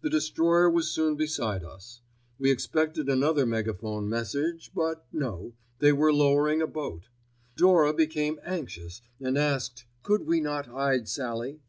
The 0.00 0.10
destroyer 0.10 0.68
was 0.68 0.90
soon 0.90 1.14
beside 1.14 1.62
us. 1.62 2.00
We 2.36 2.50
expected 2.50 3.08
another 3.08 3.46
megaphone 3.46 4.08
message; 4.08 4.72
but 4.74 5.06
no, 5.12 5.52
they 5.78 5.92
were 5.92 6.12
lowering 6.12 6.60
a 6.60 6.66
boat. 6.66 7.04
Dora 7.56 7.94
became 7.94 8.40
anxious 8.42 9.02
and 9.20 9.38
asked, 9.38 9.86
could 10.02 10.26
we 10.26 10.40
not 10.40 10.66
hide 10.66 11.06
Sallie? 11.08 11.60